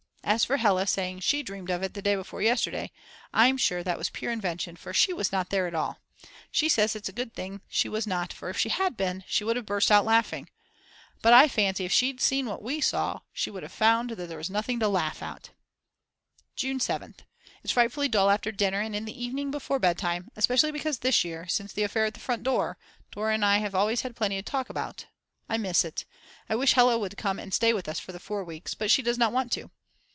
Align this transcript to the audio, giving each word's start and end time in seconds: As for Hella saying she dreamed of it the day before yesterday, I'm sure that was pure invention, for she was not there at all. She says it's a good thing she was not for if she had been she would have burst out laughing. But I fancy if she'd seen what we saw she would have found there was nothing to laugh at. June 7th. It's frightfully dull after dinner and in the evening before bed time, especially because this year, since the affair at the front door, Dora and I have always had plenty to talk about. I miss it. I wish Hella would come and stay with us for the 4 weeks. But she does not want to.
As 0.23 0.45
for 0.45 0.55
Hella 0.57 0.87
saying 0.87 1.19
she 1.21 1.43
dreamed 1.43 1.69
of 1.69 1.83
it 1.83 1.93
the 1.93 2.01
day 2.01 2.15
before 2.15 2.41
yesterday, 2.41 2.91
I'm 3.33 3.57
sure 3.57 3.83
that 3.83 3.97
was 3.97 4.09
pure 4.09 4.31
invention, 4.31 4.77
for 4.77 4.93
she 4.93 5.11
was 5.11 5.33
not 5.33 5.49
there 5.49 5.67
at 5.67 5.75
all. 5.75 5.99
She 6.51 6.69
says 6.69 6.95
it's 6.95 7.09
a 7.09 7.11
good 7.11 7.33
thing 7.33 7.59
she 7.67 7.89
was 7.89 8.07
not 8.07 8.31
for 8.31 8.49
if 8.49 8.57
she 8.57 8.69
had 8.69 8.95
been 8.95 9.25
she 9.27 9.43
would 9.43 9.57
have 9.57 9.65
burst 9.65 9.91
out 9.91 10.05
laughing. 10.05 10.47
But 11.21 11.33
I 11.33 11.49
fancy 11.49 11.83
if 11.83 11.91
she'd 11.91 12.21
seen 12.21 12.45
what 12.45 12.61
we 12.61 12.79
saw 12.79 13.21
she 13.33 13.51
would 13.51 13.63
have 13.63 13.73
found 13.73 14.11
there 14.11 14.37
was 14.37 14.49
nothing 14.49 14.79
to 14.79 14.87
laugh 14.87 15.21
at. 15.21 15.49
June 16.55 16.79
7th. 16.79 17.21
It's 17.61 17.73
frightfully 17.73 18.07
dull 18.07 18.29
after 18.29 18.53
dinner 18.53 18.79
and 18.79 18.95
in 18.95 19.03
the 19.03 19.21
evening 19.21 19.51
before 19.51 19.79
bed 19.79 19.97
time, 19.97 20.29
especially 20.37 20.71
because 20.71 20.99
this 20.99 21.25
year, 21.25 21.45
since 21.49 21.73
the 21.73 21.83
affair 21.83 22.05
at 22.05 22.13
the 22.13 22.21
front 22.21 22.43
door, 22.43 22.77
Dora 23.11 23.33
and 23.33 23.43
I 23.43 23.57
have 23.57 23.75
always 23.75 24.01
had 24.03 24.15
plenty 24.15 24.37
to 24.37 24.43
talk 24.49 24.69
about. 24.69 25.07
I 25.49 25.57
miss 25.57 25.83
it. 25.83 26.05
I 26.47 26.55
wish 26.55 26.73
Hella 26.73 26.97
would 26.97 27.17
come 27.17 27.37
and 27.37 27.53
stay 27.53 27.73
with 27.73 27.89
us 27.89 27.99
for 27.99 28.13
the 28.13 28.19
4 28.19 28.45
weeks. 28.45 28.73
But 28.75 28.89
she 28.91 29.01
does 29.01 29.17
not 29.17 29.33
want 29.33 29.51
to. 29.53 29.69